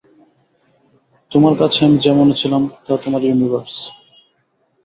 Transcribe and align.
তোমার 1.31 1.53
কাছে 1.57 1.79
আমি 1.85 1.97
যেমনই 1.97 2.35
ছিলাম, 2.41 2.63
তা 2.85 2.93
তোমার 3.03 3.21
ইউনিভার্সে। 3.25 3.85